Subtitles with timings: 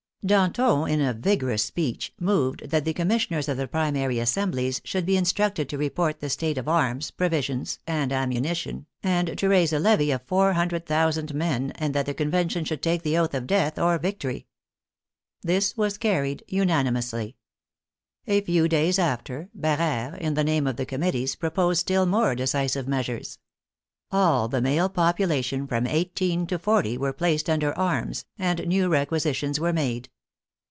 [0.23, 5.03] Danton, in a vigorous speech, moved that the com missioners of the primary assemblies should
[5.03, 9.79] be instructed to report the state of r.rms, provisions, and ammunition, and to raise a
[9.79, 13.47] levy of four hundred thousand men, and that the Convention should take the oath of
[13.47, 14.45] death or victory.
[15.41, 17.35] This was carried unanimously.
[18.27, 22.87] A few days after, Barere, in the name of the Committees, proposed still more decisive
[22.87, 23.39] measures.
[24.13, 29.57] All the male population, from eighteen to forty, were placed under arms, and new requisitions
[29.57, 30.09] were made.